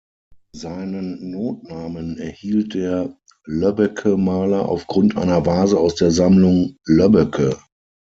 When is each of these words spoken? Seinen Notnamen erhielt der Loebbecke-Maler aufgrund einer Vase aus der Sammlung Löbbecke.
Seinen 0.55 1.29
Notnamen 1.29 2.17
erhielt 2.17 2.73
der 2.73 3.15
Loebbecke-Maler 3.45 4.67
aufgrund 4.67 5.15
einer 5.15 5.45
Vase 5.45 5.79
aus 5.79 5.93
der 5.93 6.09
Sammlung 6.09 6.75
Löbbecke. 6.85 7.61